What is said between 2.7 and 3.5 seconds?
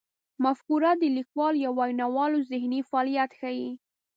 فعالیت